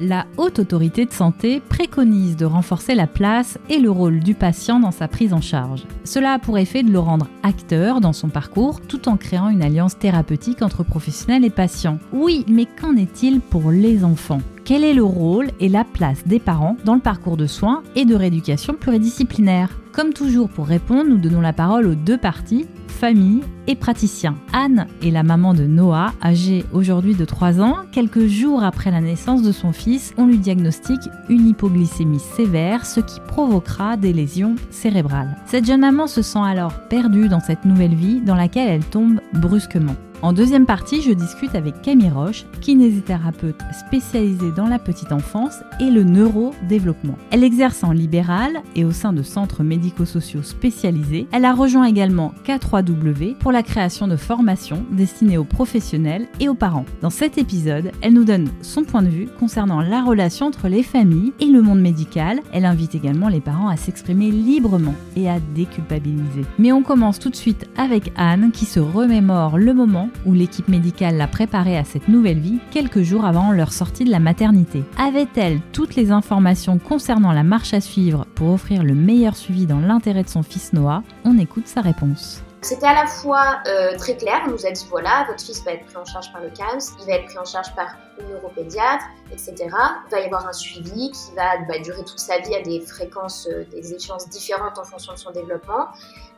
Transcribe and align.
La 0.00 0.26
Haute 0.36 0.60
Autorité 0.60 1.06
de 1.06 1.12
Santé 1.12 1.60
préconise 1.60 2.36
de 2.36 2.44
renforcer 2.44 2.94
la 2.94 3.08
place 3.08 3.58
et 3.68 3.80
le 3.80 3.90
rôle 3.90 4.20
du 4.20 4.34
patient 4.34 4.78
dans 4.78 4.92
sa 4.92 5.08
prise 5.08 5.32
en 5.32 5.40
charge. 5.40 5.82
Cela 6.04 6.34
a 6.34 6.38
pour 6.38 6.56
effet 6.56 6.84
de 6.84 6.92
le 6.92 7.00
rendre 7.00 7.26
acteur 7.42 8.00
dans 8.00 8.12
son 8.12 8.28
parcours 8.28 8.80
tout 8.80 9.08
en 9.08 9.16
créant 9.16 9.48
une 9.48 9.60
alliance 9.60 9.98
thérapeutique 9.98 10.62
entre 10.62 10.84
professionnels 10.84 11.44
et 11.44 11.50
patients. 11.50 11.98
Oui, 12.12 12.44
mais 12.46 12.66
qu'en 12.66 12.94
est-il 12.94 13.40
pour 13.40 13.72
les 13.72 14.04
enfants? 14.04 14.40
Quel 14.64 14.84
est 14.84 14.94
le 14.94 15.02
rôle 15.02 15.48
et 15.58 15.68
la 15.68 15.82
place 15.82 16.24
des 16.26 16.38
parents 16.38 16.76
dans 16.84 16.94
le 16.94 17.00
parcours 17.00 17.36
de 17.36 17.46
soins 17.46 17.82
et 17.96 18.04
de 18.04 18.14
rééducation 18.14 18.74
pluridisciplinaire? 18.74 19.80
Comme 19.92 20.12
toujours, 20.12 20.48
pour 20.48 20.68
répondre, 20.68 21.10
nous 21.10 21.18
donnons 21.18 21.40
la 21.40 21.52
parole 21.52 21.86
aux 21.86 21.96
deux 21.96 22.18
parties, 22.18 22.66
famille 22.90 23.42
et 23.66 23.74
praticien. 23.74 24.36
Anne 24.52 24.86
est 25.02 25.10
la 25.10 25.22
maman 25.22 25.54
de 25.54 25.64
Noah, 25.64 26.12
âgé 26.22 26.64
aujourd'hui 26.72 27.14
de 27.14 27.24
3 27.24 27.60
ans. 27.60 27.76
Quelques 27.92 28.26
jours 28.26 28.62
après 28.62 28.90
la 28.90 29.00
naissance 29.00 29.42
de 29.42 29.52
son 29.52 29.72
fils, 29.72 30.14
on 30.16 30.26
lui 30.26 30.38
diagnostique 30.38 31.08
une 31.28 31.48
hypoglycémie 31.48 32.20
sévère, 32.20 32.86
ce 32.86 33.00
qui 33.00 33.20
provoquera 33.20 33.96
des 33.96 34.12
lésions 34.12 34.56
cérébrales. 34.70 35.36
Cette 35.46 35.66
jeune 35.66 35.80
maman 35.80 36.06
se 36.06 36.22
sent 36.22 36.38
alors 36.42 36.88
perdue 36.88 37.28
dans 37.28 37.40
cette 37.40 37.64
nouvelle 37.64 37.94
vie 37.94 38.20
dans 38.20 38.34
laquelle 38.34 38.68
elle 38.68 38.84
tombe 38.84 39.20
brusquement. 39.34 39.94
En 40.20 40.32
deuxième 40.32 40.66
partie, 40.66 41.00
je 41.00 41.12
discute 41.12 41.54
avec 41.54 41.80
Camille 41.80 42.10
Roche, 42.10 42.44
kinésithérapeute 42.60 43.60
spécialisée 43.86 44.50
dans 44.50 44.66
la 44.66 44.80
petite 44.80 45.12
enfance 45.12 45.54
et 45.78 45.92
le 45.92 46.02
neurodéveloppement. 46.02 47.16
Elle 47.30 47.44
exerce 47.44 47.84
en 47.84 47.92
libéral 47.92 48.60
et 48.74 48.84
au 48.84 48.90
sein 48.90 49.12
de 49.12 49.22
centres 49.22 49.62
médico-sociaux 49.62 50.42
spécialisés. 50.42 51.28
Elle 51.30 51.44
a 51.44 51.54
rejoint 51.54 51.84
également 51.84 52.34
K3W 52.44 53.36
pour 53.36 53.52
la 53.52 53.62
création 53.62 54.08
de 54.08 54.16
formations 54.16 54.84
destinées 54.90 55.38
aux 55.38 55.44
professionnels 55.44 56.26
et 56.40 56.48
aux 56.48 56.54
parents. 56.54 56.84
Dans 57.00 57.10
cet 57.10 57.38
épisode, 57.38 57.92
elle 58.00 58.14
nous 58.14 58.24
donne 58.24 58.48
son 58.60 58.82
point 58.82 59.02
de 59.02 59.08
vue 59.08 59.28
concernant 59.38 59.82
la 59.82 60.02
relation 60.02 60.46
entre 60.46 60.66
les 60.66 60.82
familles 60.82 61.32
et 61.38 61.46
le 61.46 61.62
monde 61.62 61.80
médical. 61.80 62.40
Elle 62.52 62.64
invite 62.64 62.96
également 62.96 63.28
les 63.28 63.40
parents 63.40 63.68
à 63.68 63.76
s'exprimer 63.76 64.32
librement 64.32 64.96
et 65.14 65.30
à 65.30 65.38
déculpabiliser. 65.54 66.44
Mais 66.58 66.72
on 66.72 66.82
commence 66.82 67.20
tout 67.20 67.30
de 67.30 67.36
suite 67.36 67.68
avec 67.76 68.12
Anne 68.16 68.50
qui 68.50 68.64
se 68.64 68.80
remémore 68.80 69.58
le 69.58 69.74
moment 69.74 70.07
où 70.26 70.32
l'équipe 70.32 70.68
médicale 70.68 71.16
l'a 71.16 71.26
préparée 71.26 71.76
à 71.76 71.84
cette 71.84 72.08
nouvelle 72.08 72.38
vie 72.38 72.58
quelques 72.70 73.02
jours 73.02 73.24
avant 73.24 73.52
leur 73.52 73.72
sortie 73.72 74.04
de 74.04 74.10
la 74.10 74.18
maternité. 74.18 74.84
Avait-elle 74.98 75.60
toutes 75.72 75.94
les 75.94 76.10
informations 76.10 76.78
concernant 76.78 77.32
la 77.32 77.42
marche 77.42 77.74
à 77.74 77.80
suivre 77.80 78.26
pour 78.34 78.50
offrir 78.50 78.82
le 78.82 78.94
meilleur 78.94 79.36
suivi 79.36 79.66
dans 79.66 79.80
l'intérêt 79.80 80.22
de 80.22 80.28
son 80.28 80.42
fils 80.42 80.72
Noah? 80.72 81.02
On 81.24 81.38
écoute 81.38 81.66
sa 81.66 81.80
réponse. 81.80 82.42
C'était 82.60 82.86
à 82.86 82.94
la 82.94 83.06
fois 83.06 83.60
euh, 83.68 83.96
très 83.96 84.16
clair, 84.16 84.42
on 84.46 84.50
nous 84.50 84.66
a 84.66 84.70
dit 84.72 84.84
voilà, 84.90 85.24
votre 85.28 85.40
fils 85.40 85.62
va 85.64 85.72
être 85.72 85.86
pris 85.86 85.96
en 85.96 86.04
charge 86.04 86.32
par 86.32 86.42
le 86.42 86.50
CAMS, 86.50 86.80
il 87.00 87.06
va 87.06 87.12
être 87.14 87.26
pris 87.26 87.38
en 87.38 87.44
charge 87.44 87.72
par 87.76 87.96
une 88.18 88.28
neuropédiatre, 88.34 89.04
etc. 89.30 89.54
Il 89.58 90.10
va 90.10 90.20
y 90.20 90.24
avoir 90.24 90.46
un 90.46 90.52
suivi 90.52 91.12
qui 91.12 91.34
va 91.36 91.58
bah, 91.68 91.78
durer 91.78 92.04
toute 92.04 92.18
sa 92.18 92.38
vie 92.38 92.56
à 92.56 92.62
des 92.62 92.80
fréquences, 92.80 93.48
euh, 93.48 93.64
des 93.70 93.94
échéances 93.94 94.28
différentes 94.28 94.76
en 94.76 94.82
fonction 94.82 95.12
de 95.12 95.18
son 95.18 95.30
développement. 95.30 95.86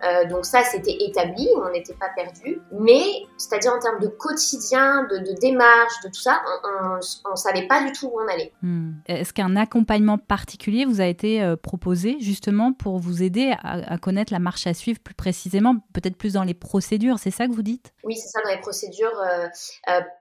Euh, 0.03 0.27
donc 0.27 0.47
ça, 0.47 0.63
c'était 0.65 0.97
établi, 1.01 1.49
on 1.57 1.71
n'était 1.71 1.95
pas 1.95 2.09
perdu. 2.15 2.61
Mais, 2.73 3.03
c'est-à-dire 3.37 3.73
en 3.73 3.79
termes 3.79 4.01
de 4.01 4.09
quotidien, 4.09 5.05
de, 5.05 5.19
de 5.19 5.33
démarche, 5.41 5.93
de 6.05 6.09
tout 6.09 6.21
ça, 6.21 6.41
on 7.25 7.31
ne 7.31 7.37
savait 7.37 7.67
pas 7.67 7.85
du 7.85 7.93
tout 7.93 8.07
où 8.07 8.21
on 8.21 8.29
allait. 8.29 8.53
Hmm. 8.63 8.93
Est-ce 9.07 9.33
qu'un 9.33 9.57
accompagnement 9.57 10.19
particulier 10.19 10.85
vous 10.85 11.01
a 11.01 11.07
été 11.07 11.43
euh, 11.43 11.57
proposé 11.57 12.17
justement 12.21 12.73
pour 12.73 12.99
vous 12.99 13.23
aider 13.23 13.55
à, 13.63 13.99
connaître 13.99 14.33
la 14.33 14.39
marche 14.39 14.67
à 14.67 14.75
suivre 14.75 15.01
plus 15.01 15.15
précisément, 15.15 15.77
peut-être 15.93 16.17
plus 16.17 16.35
dans 16.35 16.45
les 16.45 16.55
procédures, 16.55 17.19
c'est 17.19 17.31
ça 17.31 17.47
que 17.47 17.53
vous 17.53 17.63
dites? 17.63 17.93
Oui, 18.05 18.17
c'est 18.17 18.29
ça, 18.29 18.41
dans 18.43 18.51
les 18.51 18.61
procédures. 18.61 19.19
Euh, 19.21 19.49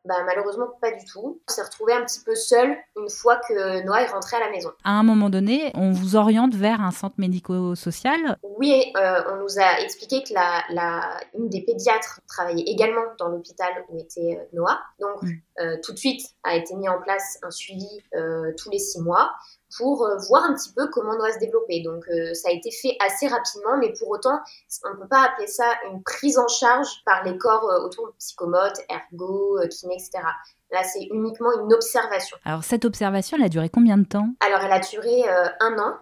bah, 0.05 0.15
malheureusement, 0.25 0.67
pas 0.81 0.91
du 0.91 1.05
tout. 1.05 1.39
On 1.47 1.51
s'est 1.51 1.63
retrouvé 1.63 1.93
un 1.93 2.03
petit 2.03 2.19
peu 2.25 2.35
seul 2.35 2.75
une 2.97 3.09
fois 3.09 3.37
que 3.47 3.85
Noah 3.85 4.01
est 4.01 4.07
rentré 4.11 4.37
à 4.37 4.41
la 4.41 4.51
maison. 4.51 4.71
À 4.83 4.91
un 4.91 5.03
moment 5.03 5.29
donné, 5.29 5.71
on 5.75 5.91
vous 5.91 6.15
oriente 6.15 6.53
vers 6.53 6.81
un 6.81 6.91
centre 6.91 7.15
médico-social? 7.17 8.37
Oui, 8.43 8.91
on 8.95 9.37
nous 9.37 9.59
a 9.59 9.68
expliqué 9.81 10.23
que 10.23 10.33
la, 10.33 10.63
la, 10.69 11.19
une 11.37 11.49
des 11.49 11.61
pédiatres 11.61 12.21
travaillait 12.27 12.63
également 12.63 13.03
dans 13.17 13.29
l'hôpital 13.29 13.69
où 13.89 13.99
était 13.99 14.37
euh, 14.39 14.45
Noah. 14.53 14.79
Donc, 14.99 15.21
euh, 15.59 15.77
tout 15.83 15.93
de 15.93 15.97
suite 15.97 16.21
a 16.43 16.55
été 16.55 16.75
mis 16.75 16.87
en 16.87 17.01
place 17.01 17.37
un 17.43 17.51
suivi 17.51 17.87
euh, 18.15 18.51
tous 18.57 18.69
les 18.69 18.79
six 18.79 19.01
mois 19.01 19.31
pour 19.77 20.09
voir 20.27 20.45
un 20.45 20.55
petit 20.55 20.73
peu 20.73 20.87
comment 20.89 21.13
Noah 21.13 21.33
se 21.33 21.39
développait. 21.39 21.81
Donc, 21.81 22.03
ça 22.33 22.49
a 22.49 22.51
été 22.51 22.71
fait 22.71 22.97
assez 23.05 23.27
rapidement, 23.27 23.77
mais 23.77 23.93
pour 23.93 24.09
autant, 24.09 24.39
on 24.83 24.95
ne 24.95 25.01
peut 25.01 25.07
pas 25.07 25.25
appeler 25.25 25.45
ça 25.45 25.65
une 25.91 26.01
prise 26.01 26.39
en 26.39 26.47
charge 26.47 26.87
par 27.05 27.23
les 27.23 27.37
corps 27.37 27.69
autour, 27.85 28.11
psychomote, 28.17 28.79
ergo, 28.89 29.59
kiné, 29.69 29.93
etc. 29.93 30.23
Là, 30.71 30.83
c'est 30.83 31.03
uniquement 31.11 31.51
une 31.61 31.71
observation. 31.71 32.35
Alors, 32.45 32.63
cette 32.63 32.83
observation, 32.83 33.37
elle 33.37 33.43
a 33.43 33.49
duré 33.49 33.69
combien 33.69 33.99
de 33.99 34.05
temps? 34.05 34.29
Alors, 34.39 34.61
elle 34.61 34.71
a 34.71 34.79
duré 34.79 35.23
un 35.59 35.77
an 35.77 35.99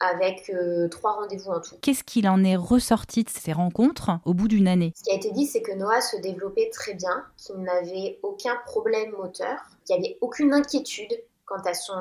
avec 0.00 0.50
euh, 0.50 0.88
trois 0.88 1.12
rendez-vous 1.12 1.50
en 1.50 1.60
tout. 1.60 1.76
Qu'est-ce 1.82 2.02
qu'il 2.02 2.28
en 2.28 2.42
est 2.42 2.56
ressorti 2.56 3.24
de 3.24 3.30
ces 3.30 3.52
rencontres 3.52 4.10
au 4.24 4.34
bout 4.34 4.48
d'une 4.48 4.66
année? 4.66 4.92
Ce 4.96 5.02
qui 5.04 5.10
a 5.10 5.14
été 5.14 5.30
dit, 5.30 5.46
c'est 5.46 5.62
que 5.62 5.72
Noah 5.72 6.00
se 6.00 6.16
développait 6.16 6.70
très 6.72 6.94
bien, 6.94 7.24
qu'il 7.36 7.58
n'avait 7.58 8.18
aucun 8.22 8.56
problème 8.66 9.12
moteur, 9.12 9.58
qu'il 9.84 9.98
n'y 9.98 10.06
avait 10.06 10.18
aucune 10.20 10.52
inquiétude 10.52 11.12
quant 11.44 11.62
à 11.64 11.74
son 11.74 11.94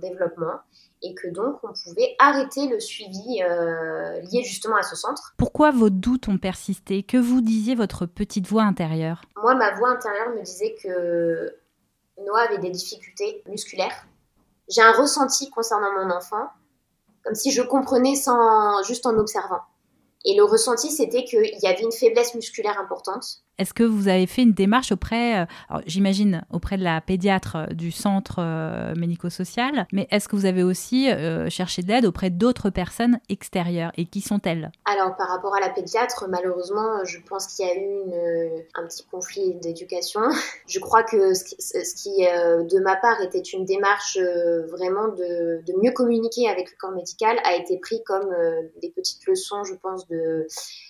développement 0.00 0.60
et 1.02 1.14
que 1.14 1.28
donc 1.28 1.58
on 1.62 1.72
pouvait 1.72 2.14
arrêter 2.18 2.68
le 2.68 2.80
suivi 2.80 3.42
euh, 3.42 4.20
lié 4.20 4.42
justement 4.42 4.76
à 4.76 4.82
ce 4.82 4.96
centre. 4.96 5.34
Pourquoi 5.38 5.70
vos 5.70 5.90
doutes 5.90 6.28
ont 6.28 6.38
persisté? 6.38 7.02
Que 7.02 7.16
vous 7.16 7.40
disiez 7.40 7.74
votre 7.74 8.06
petite 8.06 8.46
voix 8.46 8.64
intérieure? 8.64 9.22
Moi, 9.42 9.54
ma 9.54 9.74
voix 9.74 9.90
intérieure 9.90 10.30
me 10.30 10.42
disait 10.42 10.74
que 10.82 11.56
Noah 12.18 12.48
avait 12.48 12.58
des 12.58 12.70
difficultés 12.70 13.42
musculaires. 13.48 14.06
J'ai 14.68 14.82
un 14.82 14.92
ressenti 14.92 15.50
concernant 15.50 15.92
mon 15.92 16.14
enfant 16.14 16.48
comme 17.24 17.34
si 17.34 17.50
je 17.50 17.62
comprenais 17.62 18.14
sans 18.14 18.82
juste 18.84 19.06
en 19.06 19.16
observant. 19.18 19.60
Et 20.24 20.36
le 20.36 20.44
ressenti, 20.44 20.90
c'était 20.90 21.24
qu'il 21.24 21.58
y 21.62 21.66
avait 21.66 21.82
une 21.82 21.92
faiblesse 21.92 22.34
musculaire 22.34 22.78
importante 22.78 23.42
est-ce 23.60 23.74
que 23.74 23.82
vous 23.82 24.08
avez 24.08 24.26
fait 24.26 24.42
une 24.42 24.54
démarche 24.54 24.90
auprès, 24.90 25.40
euh, 25.40 25.44
j'imagine, 25.84 26.46
auprès 26.50 26.78
de 26.78 26.82
la 26.82 27.02
pédiatre 27.02 27.56
euh, 27.56 27.66
du 27.66 27.92
centre 27.92 28.36
euh, 28.38 28.94
médico-social, 28.94 29.86
mais 29.92 30.08
est-ce 30.10 30.28
que 30.28 30.36
vous 30.36 30.46
avez 30.46 30.62
aussi 30.62 31.08
cherché 31.50 31.82
de 31.82 31.88
l'aide 31.88 32.06
auprès 32.06 32.30
d'autres 32.30 32.70
personnes 32.70 33.20
extérieures 33.28 33.92
et 33.96 34.06
qui 34.06 34.20
sont-elles 34.20 34.70
Alors, 34.86 35.14
par 35.16 35.28
rapport 35.28 35.54
à 35.54 35.60
la 35.60 35.68
pédiatre, 35.68 36.26
malheureusement, 36.28 37.04
je 37.04 37.18
pense 37.28 37.46
qu'il 37.48 37.66
y 37.66 37.68
a 37.68 37.74
eu 37.74 38.62
un 38.74 38.86
petit 38.86 39.04
conflit 39.10 39.54
d'éducation. 39.54 40.20
Je 40.66 40.78
crois 40.78 41.02
que 41.02 41.34
ce 41.34 41.44
qui, 42.02 42.22
de 42.22 42.80
ma 42.80 42.96
part, 42.96 43.20
était 43.20 43.40
une 43.40 43.64
démarche 43.64 44.18
vraiment 44.70 45.08
de, 45.08 45.62
mieux 45.82 45.92
communiquer 45.92 46.48
avec 46.48 46.70
le 46.70 46.76
corps 46.78 46.92
médical 46.92 47.38
a 47.44 47.56
été 47.56 47.78
pris 47.78 48.02
comme 48.04 48.30
des 48.80 48.90
petites 48.90 49.26
leçons, 49.26 49.64
je 49.64 49.74
pense, 49.74 50.06
de, 50.08 50.46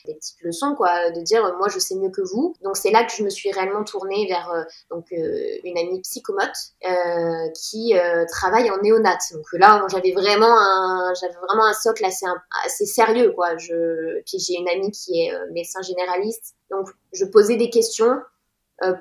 des 0.06 0.14
petites 0.14 0.42
leçons, 0.42 0.74
quoi, 0.76 1.10
de 1.10 1.20
dire 1.22 1.42
moi 1.58 1.68
je 1.68 1.78
sais 1.78 1.94
mieux 1.94 2.10
que 2.10 2.22
vous. 2.22 2.54
Donc 2.62 2.76
c'est 2.76 2.90
là 2.90 3.04
que 3.04 3.12
je 3.12 3.22
me 3.22 3.30
suis 3.30 3.50
réellement 3.50 3.84
tournée 3.84 4.26
vers 4.26 4.50
euh, 4.50 4.62
donc 4.90 5.06
euh, 5.12 5.58
une 5.64 5.78
amie 5.78 6.00
psychomote 6.02 6.50
euh, 6.84 7.48
qui 7.54 7.94
travaille 8.28 8.70
en 8.70 8.78
néonat. 8.82 9.18
Donc 9.32 9.46
là 9.52 9.84
j'avais 9.88 10.12
vraiment 10.12 10.58
un 10.58 11.12
j'avais 11.14 11.34
vraiment 11.34 11.64
un 11.64 11.72
socle 11.72 12.04
assez 12.04 12.26
assez 12.64 12.86
sérieux 12.86 13.32
quoi. 13.32 13.56
Je 13.56 14.20
puis 14.26 14.38
j'ai 14.38 14.54
une 14.54 14.68
amie 14.68 14.90
qui 14.90 15.26
est 15.26 15.32
médecin 15.52 15.80
généraliste. 15.82 16.54
Donc 16.70 16.88
je 17.12 17.24
posais 17.24 17.56
des 17.56 17.70
questions 17.70 18.20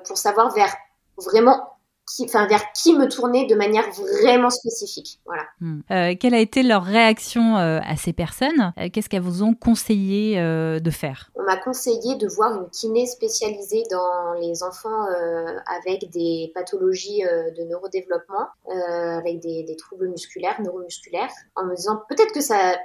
pour 0.04 0.18
savoir 0.18 0.52
vers 0.54 0.74
vraiment 1.16 1.69
enfin, 2.22 2.46
vers 2.46 2.72
qui 2.72 2.94
me 2.94 3.08
tourner 3.08 3.46
de 3.46 3.54
manière 3.54 3.88
vraiment 3.90 4.50
spécifique. 4.50 5.20
Voilà. 5.24 5.44
Hmm. 5.60 5.80
Euh, 5.90 6.14
quelle 6.18 6.34
a 6.34 6.38
été 6.38 6.62
leur 6.62 6.84
réaction 6.84 7.56
euh, 7.56 7.80
à 7.84 7.96
ces 7.96 8.12
personnes? 8.12 8.72
Euh, 8.78 8.88
Qu'est-ce 8.92 9.08
qu'elles 9.08 9.22
vous 9.22 9.42
ont 9.42 9.54
conseillé 9.54 10.40
de 10.40 10.90
faire? 10.90 11.30
On 11.34 11.42
m'a 11.42 11.56
conseillé 11.56 12.16
de 12.16 12.26
voir 12.26 12.54
une 12.54 12.68
kiné 12.70 13.06
spécialisée 13.06 13.82
dans 13.90 14.34
les 14.40 14.62
enfants 14.62 15.06
avec 15.78 16.10
des 16.10 16.50
pathologies 16.54 17.22
de 17.22 17.62
neurodéveloppement, 17.64 18.48
avec 18.68 19.40
des, 19.40 19.62
des, 19.62 19.76
troubles 19.76 20.08
musculaires, 20.08 20.60
neuromusculaires, 20.60 21.30
en 21.56 21.64
me 21.64 21.74
disant 21.74 22.02
peut-être 22.08 22.32
que 22.32 22.40
ça, 22.40 22.76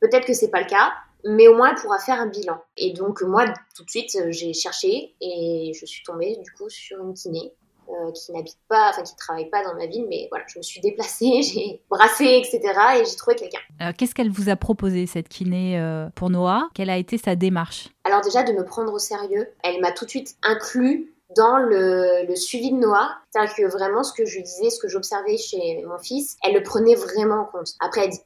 peut-être 0.00 0.26
que 0.26 0.34
c'est 0.34 0.50
pas 0.50 0.60
le 0.60 0.66
cas, 0.66 0.92
mais 1.24 1.48
au 1.48 1.56
moins 1.56 1.70
elle 1.70 1.80
pourra 1.80 1.98
faire 1.98 2.20
un 2.20 2.26
bilan. 2.26 2.58
Et 2.76 2.92
donc 2.92 3.22
moi, 3.22 3.44
tout 3.76 3.84
de 3.84 3.90
suite, 3.90 4.16
j'ai 4.30 4.52
cherché 4.52 5.14
et 5.20 5.72
je 5.74 5.86
suis 5.86 6.02
tombée 6.04 6.36
du 6.42 6.50
coup 6.52 6.68
sur 6.68 7.02
une 7.02 7.14
kiné 7.14 7.52
euh, 7.94 8.12
qui 8.12 8.32
n'habite 8.32 8.58
pas, 8.68 8.90
enfin 8.90 9.02
qui 9.02 9.14
travaille 9.16 9.48
pas 9.50 9.64
dans 9.64 9.74
ma 9.74 9.86
ville, 9.86 10.06
mais 10.08 10.26
voilà, 10.30 10.44
je 10.48 10.58
me 10.58 10.62
suis 10.62 10.80
déplacée, 10.80 11.42
j'ai 11.42 11.82
brassé, 11.88 12.24
etc. 12.24 12.60
et 13.00 13.04
j'ai 13.04 13.16
trouvé 13.16 13.36
quelqu'un. 13.36 13.58
Alors 13.78 13.94
qu'est-ce 13.94 14.14
qu'elle 14.14 14.30
vous 14.30 14.48
a 14.48 14.56
proposé 14.56 15.06
cette 15.06 15.28
kiné 15.28 15.78
euh, 15.78 16.08
pour 16.14 16.30
Noah? 16.30 16.68
Quelle 16.74 16.90
a 16.90 16.96
été 16.96 17.18
sa 17.18 17.36
démarche? 17.36 17.88
Alors 18.04 18.20
déjà 18.20 18.42
de 18.42 18.52
me 18.52 18.64
prendre 18.64 18.92
au 18.92 18.98
sérieux. 18.98 19.48
Elle 19.62 19.80
m'a 19.80 19.92
tout 19.92 20.04
de 20.04 20.10
suite 20.10 20.36
inclus 20.42 21.14
dans 21.36 21.56
le, 21.56 22.26
le, 22.26 22.36
suivi 22.36 22.70
de 22.70 22.76
Noah. 22.76 23.10
C'est-à-dire 23.30 23.54
que 23.54 23.62
vraiment 23.70 24.02
ce 24.02 24.12
que 24.12 24.24
je 24.24 24.40
disais, 24.40 24.70
ce 24.70 24.78
que 24.78 24.88
j'observais 24.88 25.36
chez 25.36 25.82
mon 25.86 25.98
fils, 25.98 26.36
elle 26.44 26.54
le 26.54 26.62
prenait 26.62 26.94
vraiment 26.94 27.42
en 27.42 27.44
compte. 27.44 27.74
Après, 27.80 28.04
elle 28.04 28.10
dit 28.10 28.20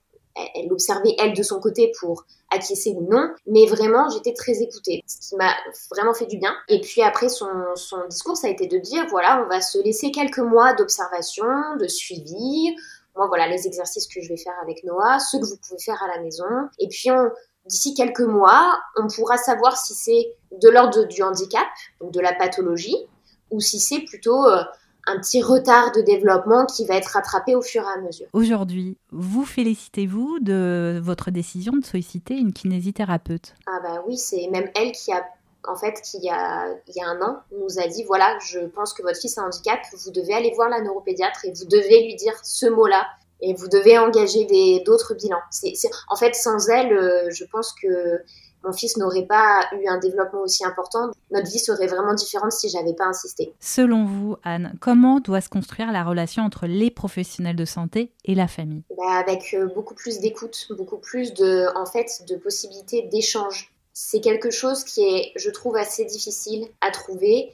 elle 0.55 0.73
observait 0.73 1.15
elle 1.19 1.35
de 1.35 1.43
son 1.43 1.61
côté 1.61 1.93
pour 2.01 2.25
acquiescer 2.51 2.95
ou 2.97 3.07
non, 3.11 3.35
mais 3.47 3.67
vraiment 3.67 4.09
j'étais 4.11 4.33
très 4.33 4.63
écoutée, 4.63 5.03
ce 5.07 5.29
qui 5.29 5.37
m'a 5.37 5.53
vraiment 5.91 6.15
fait 6.15 6.27
du 6.27 6.39
bien. 6.39 6.55
Et 6.69 6.81
puis 6.81 7.03
après 7.03 7.29
son, 7.29 7.49
son 7.75 8.07
discours, 8.09 8.37
ça 8.37 8.47
a 8.47 8.51
été 8.51 8.67
de 8.67 8.79
dire 8.79 9.07
voilà, 9.11 9.43
on 9.45 9.49
va 9.49 9.61
se 9.61 9.83
laisser 9.83 10.11
quelques 10.11 10.39
mois 10.39 10.75
d'observation, 10.75 11.45
de 11.79 11.89
suivi. 11.89 12.75
Moi 13.17 13.27
voilà 13.27 13.49
les 13.49 13.67
exercices 13.67 14.07
que 14.07 14.21
je 14.21 14.29
vais 14.29 14.37
faire 14.37 14.55
avec 14.63 14.85
Noah, 14.85 15.19
ceux 15.19 15.41
que 15.41 15.47
vous 15.47 15.57
pouvez 15.57 15.81
faire 15.81 16.03
à 16.03 16.09
la 16.17 16.23
maison. 16.23 16.45
Et 16.79 16.89
puis 16.89 17.11
d'ici 17.67 17.95
quelques 17.95 18.21
mois, 18.21 18.79
on 18.97 19.09
pourra 19.09 19.37
savoir 19.37 19.77
si 19.77 19.95
c'est 19.95 20.35
de 20.63 20.69
l'ordre 20.69 21.05
du 21.05 21.23
handicap, 21.23 21.67
donc 22.01 22.13
de 22.13 22.21
la 22.21 22.33
pathologie, 22.33 22.97
ou 23.51 23.61
si 23.61 23.81
c'est 23.81 24.01
plutôt 24.01 24.47
euh, 24.47 24.63
un 25.07 25.19
petit 25.19 25.43
retard 25.43 25.93
de 25.93 26.01
développement 26.03 26.67
qui 26.67 26.85
va 26.87 26.97
être 26.97 27.13
rattrapé 27.13 27.55
au 27.55 27.63
fur 27.63 27.83
et 27.83 27.99
à 27.99 28.01
mesure. 28.01 28.27
Aujourd'hui, 28.33 28.99
vous 29.11 29.45
félicitez-vous 29.45 30.39
de 30.41 31.01
votre 31.03 31.31
décision 31.31 31.73
de 31.73 31.85
solliciter 31.85 32.35
une 32.35 32.53
kinésithérapeute? 32.53 33.55
Ah 33.67 33.81
bah 33.83 34.03
oui, 34.07 34.19
c'est 34.19 34.49
même 34.49 34.71
elle 34.75 34.93
qui 34.93 35.13
a 35.13 35.25
en 35.67 35.77
fait, 35.77 36.01
qui 36.03 36.19
y 36.19 36.31
a, 36.31 36.69
il 36.87 36.95
y 36.97 37.03
a 37.03 37.09
un 37.09 37.21
an, 37.21 37.41
nous 37.61 37.79
a 37.79 37.87
dit 37.89 38.05
voilà, 38.05 38.39
je 38.41 38.61
pense 38.61 38.95
que 38.95 39.03
votre 39.03 39.19
fils 39.19 39.37
a 39.39 39.43
un 39.43 39.47
handicap, 39.47 39.81
vous 40.05 40.11
devez 40.11 40.33
aller 40.33 40.53
voir 40.55 40.69
la 40.69 40.81
neuropédiatre 40.81 41.45
et 41.45 41.53
vous 41.53 41.67
devez 41.67 42.05
lui 42.05 42.15
dire 42.15 42.35
ce 42.43 42.67
mot-là 42.67 43.07
et 43.41 43.55
vous 43.55 43.69
devez 43.69 43.99
engager 43.99 44.47
d'autres 44.85 45.15
bilans. 45.15 45.43
C'est, 45.51 45.75
en 46.09 46.17
fait, 46.17 46.35
sans 46.35 46.69
elle, 46.69 46.93
euh, 46.93 47.31
je 47.31 47.45
pense 47.45 47.73
que 47.73 48.21
mon 48.65 48.73
fils 48.73 48.97
n'aurait 48.97 49.27
pas 49.27 49.69
eu 49.73 49.87
un 49.89 49.99
développement 49.99 50.43
aussi 50.43 50.65
important. 50.65 51.11
Notre 51.31 51.51
vie 51.51 51.59
serait 51.59 51.87
vraiment 51.87 52.15
différente 52.15 52.53
si 52.53 52.69
j'avais 52.69 52.95
pas 52.95 53.07
insisté. 53.07 53.55
Selon 53.61 54.05
vous, 54.05 54.37
Anne, 54.45 54.75
comment 54.81 55.21
doit 55.21 55.41
se 55.41 55.49
construire 55.49 55.93
la 55.93 56.05
relation 56.05 56.43
entre 56.43 56.67
les 56.67 56.91
professionnels 56.91 57.57
de 57.57 57.65
santé 57.65 58.13
et 58.25 58.35
la 58.35 58.49
famille? 58.49 58.83
Bah 58.97 59.19
Avec 59.19 59.55
euh, 59.55 59.69
beaucoup 59.75 59.95
plus 59.95 60.21
d'écoute, 60.21 60.69
beaucoup 60.77 60.99
plus 60.99 61.35
de, 61.35 61.67
en 61.77 61.87
fait, 61.87 62.23
de 62.29 62.37
possibilités 62.37 63.03
d'échange. 63.03 63.73
C'est 63.93 64.21
quelque 64.21 64.51
chose 64.51 64.85
qui 64.85 65.03
est, 65.03 65.33
je 65.37 65.51
trouve, 65.51 65.77
assez 65.77 66.05
difficile 66.05 66.69
à 66.81 66.91
trouver 66.91 67.53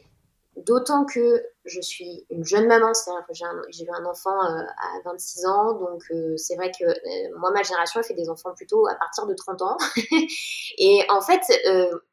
D'autant 0.56 1.04
que 1.04 1.42
je 1.64 1.80
suis 1.80 2.24
une 2.30 2.44
jeune 2.44 2.68
maman, 2.68 2.94
c'est-à-dire 2.94 3.26
que 3.26 3.34
j'ai 3.70 3.84
eu 3.84 3.90
un 3.90 4.04
enfant 4.04 4.30
euh, 4.30 4.60
à 4.60 5.00
26 5.04 5.46
ans, 5.46 5.72
donc 5.72 6.04
euh, 6.12 6.36
c'est 6.36 6.54
vrai 6.54 6.70
que 6.70 6.84
euh, 6.84 7.38
moi, 7.38 7.50
ma 7.50 7.64
génération, 7.64 8.00
elle 8.00 8.06
fait 8.06 8.14
des 8.14 8.30
enfants 8.30 8.52
plutôt 8.54 8.86
à 8.86 8.94
partir 8.94 9.26
de 9.26 9.34
30 9.34 9.62
ans. 9.62 9.76
et 10.78 11.00
en 11.08 11.20
fait, 11.20 11.40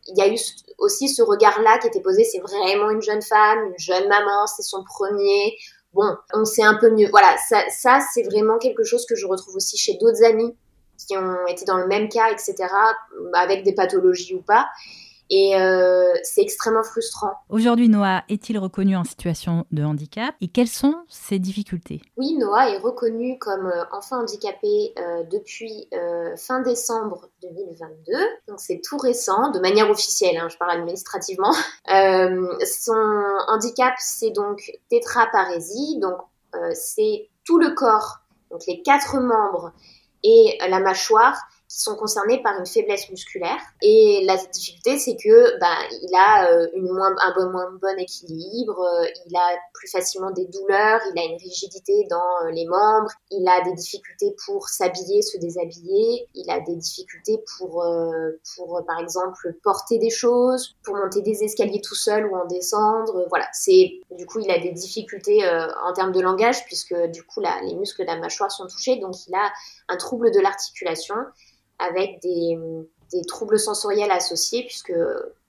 il 0.08 0.18
y 0.18 0.22
a 0.22 0.28
eu 0.28 0.38
aussi 0.80 1.08
ce 1.08 1.22
regard-là 1.22 1.78
qui 1.78 1.88
était 1.88 2.02
posé, 2.02 2.24
c'est 2.24 2.40
vraiment 2.40 2.90
une 2.90 3.02
jeune 3.02 3.22
femme, 3.22 3.66
une 3.68 3.78
jeune 3.78 4.08
maman, 4.08 4.48
c'est 4.48 4.64
son 4.64 4.84
premier. 4.84 5.56
Bon, 5.94 6.16
on 6.34 6.44
sait 6.46 6.64
un 6.64 6.76
peu 6.76 6.90
mieux. 6.90 7.10
Voilà, 7.12 7.36
ça, 7.48 7.62
ça 7.70 8.00
c'est 8.14 8.24
vraiment 8.24 8.58
quelque 8.58 8.84
chose 8.84 9.06
que 9.06 9.16
je 9.16 9.28
retrouve 9.28 9.58
aussi 9.58 9.78
chez 9.78 9.98
d'autres 10.02 10.24
amis 10.24 10.56
qui 11.08 11.16
ont 11.18 11.46
été 11.48 11.66
dans 11.66 11.78
le 11.78 11.88
même 11.88 12.10
cas, 12.10 12.32
etc., 12.32 12.56
avec 13.34 13.64
des 13.64 13.74
pathologies 13.74 14.36
ou 14.36 14.42
pas. 14.42 14.68
Et 15.34 15.56
euh, 15.56 16.14
c'est 16.24 16.42
extrêmement 16.42 16.84
frustrant. 16.84 17.32
Aujourd'hui, 17.48 17.88
Noah 17.88 18.24
est-il 18.28 18.60
reconnu 18.60 18.98
en 18.98 19.06
situation 19.06 19.66
de 19.72 19.82
handicap 19.82 20.36
et 20.42 20.50
quelles 20.50 20.68
sont 20.68 20.94
ses 21.08 21.40
difficultés? 21.40 22.02
Oui, 22.18 22.36
Noah 22.38 22.70
est 22.70 22.80
reconnu 22.80 23.40
comme 23.40 23.68
euh, 23.68 23.86
enfant 23.94 24.18
handicapé 24.18 24.94
euh, 25.00 25.24
depuis 25.32 25.88
fin 26.36 26.60
décembre 26.62 27.30
2022. 27.44 28.12
Donc 28.50 28.60
c'est 28.60 28.82
tout 28.84 28.98
récent, 28.98 29.52
de 29.52 29.60
manière 29.60 29.90
officielle, 29.90 30.36
hein, 30.36 30.50
je 30.50 30.58
parle 30.58 30.72
administrativement. 30.72 31.54
son 31.86 33.24
handicap, 33.48 33.94
c'est 34.00 34.32
donc 34.32 34.70
tétraparésie, 34.90 35.98
donc 36.00 36.18
c'est 36.74 37.30
tout 37.46 37.58
le 37.58 37.74
corps, 37.74 38.20
donc 38.50 38.62
les 38.68 38.82
quatre 38.82 39.18
membres 39.20 39.72
et 40.24 40.58
la 40.68 40.80
mâchoire 40.80 41.38
qui 41.72 41.80
sont 41.80 41.96
concernés 41.96 42.42
par 42.42 42.60
une 42.60 42.66
faiblesse 42.66 43.10
musculaire. 43.10 43.60
Et 43.82 44.26
la 44.26 44.36
difficulté, 44.36 44.98
c'est 45.00 45.16
que 45.16 45.58
bah, 45.60 45.78
il 46.02 46.14
a 46.14 46.52
euh, 46.52 46.68
une 46.74 46.92
moins, 46.92 47.16
un 47.22 47.34
bon, 47.34 47.50
moins 47.50 47.72
bon 47.82 47.98
équilibre, 47.98 48.78
euh, 48.82 49.08
il 49.26 49.36
a 49.38 49.58
plus 49.74 49.88
facilement 49.88 50.32
des 50.32 50.46
douleurs, 50.48 51.00
il 51.14 51.20
a 51.20 51.24
une 51.24 51.38
rigidité 51.38 52.06
dans 52.10 52.46
euh, 52.46 52.52
les 52.52 52.66
membres, 52.66 53.10
il 53.32 53.48
a 53.48 53.62
des 53.64 53.74
difficultés 53.74 54.36
pour 54.46 54.68
s'habiller, 54.68 55.22
se 55.22 55.38
déshabiller, 55.38 56.28
il 56.36 56.52
a 56.52 56.60
des 56.60 56.76
difficultés 56.76 57.42
pour, 57.58 57.86
pour 58.56 58.84
par 58.86 59.00
exemple, 59.00 59.54
porter 59.64 59.98
des 59.98 60.10
choses, 60.10 60.76
pour 60.84 60.98
monter 60.98 61.22
des 61.22 61.44
escaliers 61.44 61.80
tout 61.80 61.96
seul 61.96 62.26
ou 62.26 62.36
en 62.36 62.46
descendre. 62.48 63.28
Voilà, 63.30 63.48
c'est 63.54 63.94
du 64.12 64.26
coup, 64.26 64.40
il 64.40 64.52
a 64.52 64.60
des 64.60 64.72
difficultés 64.72 65.48
en 65.86 65.94
termes 65.94 66.12
de 66.12 66.20
langage 66.20 66.66
puisque 66.66 66.96
du 67.12 67.24
coup, 67.24 67.40
là, 67.40 67.62
les 67.64 67.76
muscles 67.76 68.02
de 68.02 68.08
la 68.08 68.18
mâchoire 68.18 68.52
sont 68.52 68.68
touchés, 68.68 68.98
donc 68.98 69.16
il 69.28 69.36
a 69.36 69.52
un 69.88 69.98
trouble 69.98 70.32
de 70.32 70.40
l'articulation 70.40 71.16
avec 71.82 72.22
des, 72.22 72.58
troubles 73.28 73.60
sensoriels 73.60 74.12
associés, 74.12 74.64
puisque 74.64 74.94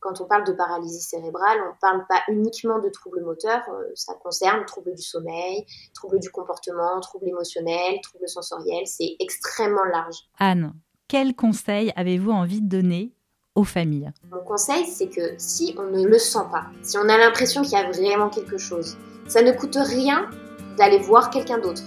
quand 0.00 0.20
on 0.20 0.24
parle 0.24 0.44
de 0.44 0.52
paralysie 0.52 1.00
cérébrale, 1.00 1.58
on 1.64 1.68
ne 1.68 1.80
parle 1.80 2.04
pas 2.08 2.20
uniquement 2.28 2.80
de 2.80 2.88
troubles 2.88 3.22
moteurs, 3.22 3.62
euh, 3.68 3.84
ça 3.94 4.14
concerne 4.14 4.64
troubles 4.66 4.94
du 4.94 5.02
sommeil, 5.02 5.64
troubles 5.94 6.18
du 6.18 6.28
comportement, 6.30 6.98
troubles 7.00 7.28
émotionnels, 7.28 8.00
troubles 8.02 8.28
sensoriels, 8.28 8.86
c'est 8.86 9.14
extrêmement 9.20 9.84
large. 9.84 10.16
Anne, 10.40 10.74
quel 11.06 11.36
conseil 11.36 11.92
avez-vous 11.94 12.32
envie 12.32 12.60
de 12.60 12.68
donner 12.68 13.12
aux 13.54 13.64
familles? 13.64 14.10
Mon 14.32 14.42
conseil, 14.42 14.84
c'est 14.86 15.08
que 15.08 15.34
si 15.38 15.74
on 15.78 15.84
ne 15.84 16.04
le 16.04 16.18
sent 16.18 16.46
pas, 16.50 16.64
si 16.82 16.98
on 16.98 17.08
a 17.08 17.16
l'impression 17.16 17.62
qu'il 17.62 17.72
y 17.72 17.76
a 17.76 17.88
vraiment 17.88 18.28
quelque 18.28 18.58
chose, 18.58 18.96
ça 19.28 19.40
ne 19.42 19.52
coûte 19.52 19.76
rien 19.76 20.28
d'aller 20.76 20.98
voir 20.98 21.30
quelqu'un 21.30 21.58
d'autre 21.58 21.82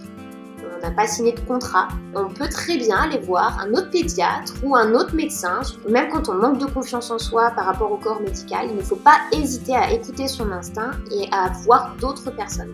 n'a 0.81 0.91
pas 0.91 1.07
signé 1.07 1.33
de 1.33 1.39
contrat, 1.41 1.87
on 2.13 2.29
peut 2.29 2.49
très 2.49 2.77
bien 2.77 2.97
aller 2.97 3.19
voir 3.19 3.59
un 3.59 3.71
autre 3.71 3.89
pédiatre 3.89 4.53
ou 4.63 4.75
un 4.75 4.93
autre 4.93 5.15
médecin. 5.15 5.61
Même 5.89 6.09
quand 6.09 6.29
on 6.29 6.35
manque 6.35 6.59
de 6.59 6.65
confiance 6.65 7.11
en 7.11 7.19
soi 7.19 7.51
par 7.55 7.65
rapport 7.65 7.91
au 7.91 7.97
corps 7.97 8.21
médical, 8.21 8.67
il 8.69 8.75
ne 8.75 8.81
faut 8.81 8.95
pas 8.95 9.19
hésiter 9.31 9.75
à 9.75 9.91
écouter 9.91 10.27
son 10.27 10.51
instinct 10.51 10.91
et 11.11 11.27
à 11.31 11.51
voir 11.63 11.95
d'autres 11.99 12.31
personnes. 12.31 12.73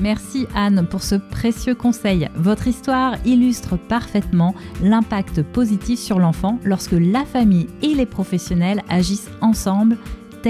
Merci 0.00 0.46
Anne 0.54 0.86
pour 0.90 1.02
ce 1.02 1.14
précieux 1.14 1.74
conseil. 1.74 2.28
Votre 2.34 2.66
histoire 2.66 3.14
illustre 3.24 3.76
parfaitement 3.76 4.54
l'impact 4.82 5.42
positif 5.42 6.00
sur 6.00 6.18
l'enfant 6.18 6.58
lorsque 6.64 6.96
la 6.98 7.24
famille 7.24 7.68
et 7.82 7.94
les 7.94 8.06
professionnels 8.06 8.82
agissent 8.88 9.30
ensemble 9.40 9.96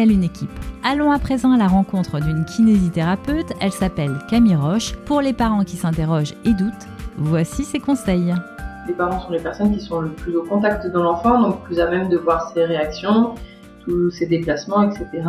une 0.03 0.25
équipe. 0.25 0.51
Allons 0.83 1.13
à 1.13 1.19
présent 1.19 1.53
à 1.53 1.57
la 1.57 1.69
rencontre 1.69 2.21
d'une 2.21 2.45
kinésithérapeute. 2.45 3.53
Elle 3.61 3.73
s'appelle 3.73 4.19
Camille 4.29 4.57
Roche. 4.57 4.97
Pour 5.07 5.21
les 5.21 5.33
parents 5.33 5.65
qui 5.65 5.77
s'interrogent 5.77 6.35
et 6.45 6.53
doutent, 6.53 6.89
voici 7.17 7.65
ses 7.65 7.79
conseils. 7.79 8.35
Les 8.89 8.95
parents 8.95 9.21
sont 9.21 9.33
les 9.33 9.41
personnes 9.41 9.73
qui 9.73 9.81
sont 9.81 10.01
le 10.01 10.11
plus 10.11 10.37
au 10.37 10.43
contact 10.43 10.87
de 10.87 10.99
l'enfant, 10.99 11.41
donc 11.41 11.63
plus 11.63 11.81
à 11.81 11.89
même 11.89 12.09
de 12.09 12.19
voir 12.19 12.51
ses 12.51 12.65
réactions, 12.65 13.35
tous 13.85 14.11
ses 14.11 14.27
déplacements, 14.27 14.83
etc. 14.83 15.23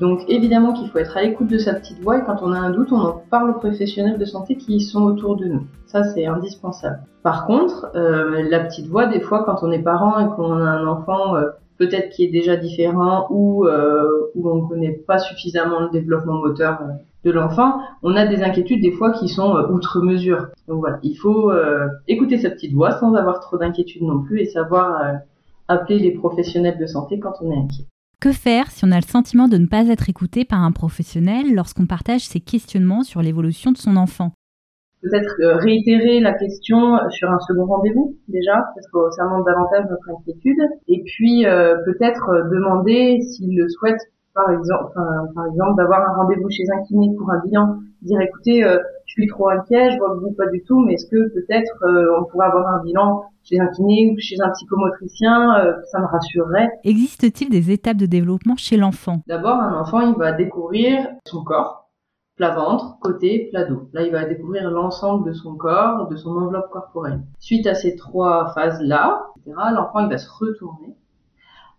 Donc 0.00 0.20
évidemment 0.28 0.72
qu'il 0.72 0.88
faut 0.88 0.98
être 0.98 1.16
à 1.16 1.22
l'écoute 1.22 1.48
de 1.48 1.58
sa 1.58 1.74
petite 1.74 2.00
voix 2.02 2.18
et 2.18 2.24
quand 2.24 2.38
on 2.42 2.52
a 2.52 2.58
un 2.58 2.70
doute, 2.70 2.92
on 2.92 3.00
en 3.00 3.22
parle 3.30 3.50
aux 3.50 3.54
professionnels 3.54 4.18
de 4.18 4.24
santé 4.24 4.56
qui 4.56 4.80
sont 4.80 5.02
autour 5.02 5.36
de 5.36 5.44
nous. 5.44 5.66
Ça 5.86 6.02
c'est 6.04 6.24
indispensable. 6.24 7.00
Par 7.22 7.46
contre, 7.46 7.90
euh, 7.94 8.42
la 8.48 8.60
petite 8.60 8.86
voix, 8.86 9.06
des 9.06 9.20
fois 9.20 9.44
quand 9.44 9.58
on 9.62 9.70
est 9.70 9.82
parent 9.82 10.18
et 10.18 10.34
qu'on 10.34 10.56
a 10.56 10.70
un 10.70 10.86
enfant 10.86 11.36
euh, 11.36 11.50
peut-être 11.78 12.10
qui 12.10 12.24
est 12.24 12.28
déjà 12.28 12.56
différent 12.56 13.26
ou 13.30 13.66
euh, 13.66 14.30
où 14.34 14.48
on 14.50 14.62
ne 14.62 14.68
connaît 14.68 14.92
pas 14.92 15.18
suffisamment 15.18 15.80
le 15.80 15.90
développement 15.90 16.34
moteur 16.34 16.80
euh, 16.82 16.92
de 17.24 17.30
l'enfant, 17.30 17.80
on 18.02 18.16
a 18.16 18.26
des 18.26 18.42
inquiétudes 18.42 18.82
des 18.82 18.92
fois 18.92 19.12
qui 19.12 19.28
sont 19.28 19.56
euh, 19.56 19.68
outre 19.68 20.00
mesure. 20.00 20.48
Donc 20.68 20.80
voilà, 20.80 20.98
il 21.02 21.14
faut 21.14 21.50
euh, 21.50 21.88
écouter 22.08 22.38
sa 22.38 22.50
petite 22.50 22.72
voix 22.72 22.98
sans 22.98 23.14
avoir 23.14 23.40
trop 23.40 23.58
d'inquiétude 23.58 24.02
non 24.02 24.22
plus 24.22 24.40
et 24.40 24.46
savoir 24.46 25.20
appeler 25.68 25.98
les 25.98 26.10
professionnels 26.10 26.78
de 26.78 26.86
santé 26.86 27.18
quand 27.20 27.34
on 27.40 27.52
est 27.52 27.56
inquiet. 27.56 27.86
Que 28.20 28.32
faire 28.32 28.70
si 28.70 28.84
on 28.84 28.92
a 28.92 28.96
le 28.96 29.06
sentiment 29.06 29.48
de 29.48 29.56
ne 29.56 29.66
pas 29.66 29.88
être 29.88 30.08
écouté 30.08 30.44
par 30.44 30.60
un 30.62 30.72
professionnel 30.72 31.54
lorsqu'on 31.54 31.86
partage 31.86 32.26
ses 32.26 32.40
questionnements 32.40 33.02
sur 33.02 33.22
l'évolution 33.22 33.72
de 33.72 33.78
son 33.78 33.96
enfant? 33.96 34.32
Peut-être 35.02 35.34
euh, 35.40 35.56
réitérer 35.56 36.20
la 36.20 36.32
question 36.32 36.98
sur 37.10 37.30
un 37.30 37.38
second 37.40 37.66
rendez-vous 37.66 38.16
déjà, 38.28 38.54
parce 38.74 38.86
que 38.86 39.10
ça 39.16 39.24
montre 39.24 39.44
davantage 39.44 39.84
notre 39.90 40.08
inquiétude, 40.10 40.62
et 40.88 41.02
puis 41.04 41.44
euh, 41.46 41.76
peut-être 41.84 42.30
euh, 42.30 42.44
demander 42.50 43.20
s'il 43.20 43.56
le 43.58 43.68
souhaite, 43.68 44.00
par 44.34 44.50
exemple, 44.50 44.92
par 45.34 45.46
exemple, 45.46 45.76
d'avoir 45.76 46.08
un 46.08 46.14
rendez-vous 46.22 46.48
chez 46.48 46.64
un 46.72 46.82
kiné 46.84 47.14
pour 47.18 47.30
un 47.30 47.40
bilan, 47.44 47.76
dire 48.00 48.18
écoutez, 48.22 48.62
je 48.62 49.12
suis 49.12 49.26
trop 49.26 49.50
inquiet, 49.50 49.90
je 49.90 49.98
vois 49.98 50.14
que 50.14 50.20
vous 50.20 50.32
pas 50.32 50.46
du 50.46 50.62
tout, 50.64 50.80
mais 50.80 50.94
est-ce 50.94 51.04
que 51.04 51.34
peut-être 51.34 51.84
on 52.18 52.24
pourrait 52.24 52.46
avoir 52.46 52.66
un 52.68 52.82
bilan 52.82 53.24
chez 53.42 53.60
un 53.60 53.66
kiné 53.66 54.10
ou 54.10 54.16
chez 54.18 54.36
un 54.40 54.48
psychomotricien, 54.48 55.74
ça 55.84 56.00
me 56.00 56.06
rassurerait. 56.06 56.70
Existe-t-il 56.82 57.50
des 57.50 57.72
étapes 57.72 57.98
de 57.98 58.06
développement 58.06 58.56
chez 58.56 58.78
l'enfant? 58.78 59.20
D'abord, 59.26 59.56
un 59.56 59.78
enfant, 59.78 60.00
il 60.00 60.14
va 60.16 60.32
découvrir 60.32 61.08
son 61.26 61.44
corps, 61.44 61.81
plat 62.36 62.54
ventre, 62.54 62.98
côté, 63.00 63.48
plat 63.50 63.64
dos. 63.64 63.88
Là, 63.92 64.02
il 64.02 64.12
va 64.12 64.24
découvrir 64.24 64.70
l'ensemble 64.70 65.26
de 65.28 65.32
son 65.32 65.54
corps, 65.54 66.08
de 66.08 66.16
son 66.16 66.30
enveloppe 66.30 66.70
corporelle. 66.70 67.20
Suite 67.38 67.66
à 67.66 67.74
ces 67.74 67.96
trois 67.96 68.52
phases-là, 68.54 69.26
l'enfant, 69.46 70.00
il 70.00 70.08
va 70.08 70.18
se 70.18 70.30
retourner. 70.30 70.96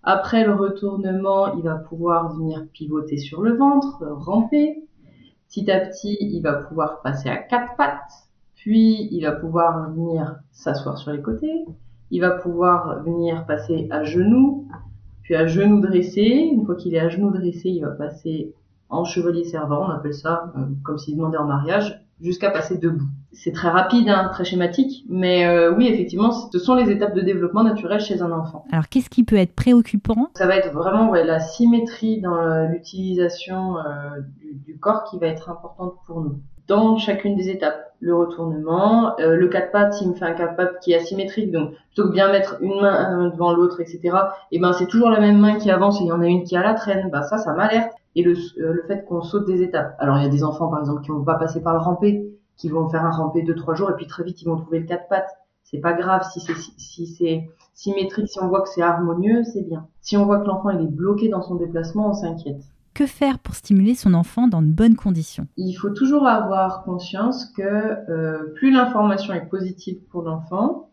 Après 0.03 0.45
le 0.45 0.53
retournement, 0.53 1.53
il 1.55 1.63
va 1.63 1.75
pouvoir 1.75 2.35
venir 2.35 2.65
pivoter 2.73 3.17
sur 3.17 3.41
le 3.41 3.55
ventre, 3.55 4.03
ramper. 4.05 4.83
Petit 5.47 5.71
à 5.71 5.79
petit, 5.79 6.17
il 6.19 6.41
va 6.41 6.53
pouvoir 6.53 7.01
passer 7.01 7.29
à 7.29 7.37
quatre 7.37 7.75
pattes, 7.77 8.27
puis 8.55 9.07
il 9.11 9.21
va 9.21 9.31
pouvoir 9.31 9.91
venir 9.91 10.39
s'asseoir 10.51 10.97
sur 10.97 11.11
les 11.11 11.21
côtés, 11.21 11.65
il 12.09 12.21
va 12.21 12.31
pouvoir 12.31 13.03
venir 13.03 13.45
passer 13.45 13.87
à 13.91 14.03
genoux, 14.03 14.67
puis 15.21 15.35
à 15.35 15.45
genoux 15.45 15.79
dressé. 15.79 16.49
Une 16.51 16.65
fois 16.65 16.75
qu'il 16.75 16.95
est 16.95 16.99
à 16.99 17.07
genoux 17.07 17.29
dressé, 17.29 17.69
il 17.69 17.81
va 17.81 17.91
passer 17.91 18.53
en 18.93 19.05
chevalier 19.05 19.43
servant, 19.43 19.87
on 19.87 19.89
appelle 19.89 20.13
ça 20.13 20.51
euh, 20.57 20.61
comme 20.83 20.97
s'il 20.97 21.17
demandait 21.17 21.37
en 21.37 21.45
mariage, 21.45 21.99
jusqu'à 22.21 22.51
passer 22.51 22.77
debout. 22.77 23.07
C'est 23.31 23.51
très 23.51 23.69
rapide, 23.69 24.07
hein, 24.09 24.29
très 24.31 24.45
schématique, 24.45 25.05
mais 25.09 25.45
euh, 25.45 25.73
oui, 25.75 25.87
effectivement, 25.87 26.31
ce 26.31 26.59
sont 26.59 26.75
les 26.75 26.91
étapes 26.91 27.15
de 27.15 27.21
développement 27.21 27.63
naturel 27.63 27.99
chez 27.99 28.21
un 28.21 28.31
enfant. 28.31 28.65
Alors, 28.71 28.87
qu'est-ce 28.89 29.09
qui 29.09 29.23
peut 29.23 29.35
être 29.35 29.55
préoccupant? 29.55 30.29
Ça 30.35 30.45
va 30.45 30.55
être 30.55 30.71
vraiment 30.71 31.09
ouais, 31.09 31.23
la 31.23 31.39
symétrie 31.39 32.21
dans 32.21 32.67
l'utilisation 32.71 33.77
euh, 33.77 33.81
du, 34.39 34.73
du, 34.73 34.77
corps 34.77 35.03
qui 35.05 35.17
va 35.17 35.27
être 35.27 35.49
importante 35.49 35.95
pour 36.05 36.21
nous. 36.21 36.39
Dans 36.67 36.97
chacune 36.97 37.35
des 37.35 37.49
étapes, 37.49 37.93
le 37.99 38.15
retournement, 38.15 39.19
euh, 39.19 39.35
le 39.35 39.47
quatre 39.47 39.71
pattes, 39.71 39.93
s'il 39.93 40.09
me 40.09 40.13
fait 40.13 40.25
un 40.25 40.33
quatre 40.33 40.55
pattes 40.55 40.79
qui 40.81 40.91
est 40.91 40.97
asymétrique, 40.97 41.51
donc 41.51 41.71
plutôt 41.87 42.07
que 42.07 42.13
bien 42.13 42.31
mettre 42.31 42.57
une 42.61 42.79
main 42.81 43.29
devant 43.29 43.53
l'autre, 43.53 43.81
etc. 43.81 44.15
Et 44.51 44.59
ben 44.59 44.73
c'est 44.73 44.87
toujours 44.87 45.09
la 45.09 45.19
même 45.19 45.39
main 45.39 45.55
qui 45.55 45.71
avance 45.71 45.99
et 45.99 46.03
il 46.03 46.07
y 46.07 46.11
en 46.11 46.21
a 46.21 46.27
une 46.27 46.43
qui 46.43 46.55
a 46.55 46.61
la 46.61 46.73
traîne. 46.73 47.09
Ben 47.11 47.23
ça, 47.23 47.37
ça 47.37 47.53
m'alerte. 47.53 47.93
Et 48.15 48.23
le, 48.23 48.33
euh, 48.33 48.73
le 48.73 48.83
fait 48.87 49.05
qu'on 49.05 49.21
saute 49.21 49.45
des 49.45 49.61
étapes. 49.61 49.95
Alors 49.99 50.17
il 50.17 50.23
y 50.23 50.25
a 50.25 50.29
des 50.29 50.43
enfants 50.43 50.67
par 50.67 50.79
exemple 50.79 51.01
qui 51.01 51.09
vont 51.09 51.23
pas 51.23 51.35
passer 51.35 51.61
par 51.61 51.73
le 51.73 51.79
rampé, 51.79 52.31
qui 52.57 52.69
vont 52.69 52.87
faire 52.89 53.05
un 53.05 53.11
rampé 53.11 53.41
deux 53.41 53.55
trois 53.55 53.75
jours 53.75 53.89
et 53.89 53.95
puis 53.95 54.07
très 54.07 54.23
vite 54.23 54.41
ils 54.41 54.45
vont 54.45 54.57
trouver 54.57 54.79
le 54.79 54.85
quatre 54.85 55.07
pattes. 55.07 55.31
C'est 55.63 55.79
pas 55.79 55.93
grave 55.93 56.23
si 56.31 56.39
c'est 56.39 56.53
si 56.77 57.07
c'est 57.07 57.49
symétrique, 57.73 58.29
si 58.29 58.39
on 58.39 58.47
voit 58.47 58.61
que 58.61 58.69
c'est 58.69 58.83
harmonieux, 58.83 59.43
c'est 59.43 59.63
bien. 59.63 59.87
Si 60.01 60.15
on 60.17 60.25
voit 60.25 60.39
que 60.39 60.47
l'enfant 60.47 60.69
il 60.69 60.81
est 60.81 60.91
bloqué 60.91 61.29
dans 61.29 61.41
son 61.41 61.55
déplacement, 61.55 62.09
on 62.09 62.13
s'inquiète. 62.13 62.61
Que 62.93 63.07
faire 63.07 63.39
pour 63.39 63.55
stimuler 63.55 63.95
son 63.95 64.13
enfant 64.13 64.47
dans 64.47 64.61
de 64.61 64.67
bonnes 64.67 64.95
conditions? 64.95 65.47
Il 65.57 65.73
faut 65.73 65.89
toujours 65.89 66.27
avoir 66.27 66.83
conscience 66.83 67.47
que 67.57 67.63
euh, 67.63 68.53
plus 68.53 68.71
l'information 68.71 69.33
est 69.33 69.49
positive 69.49 69.99
pour 70.11 70.21
l'enfant, 70.21 70.89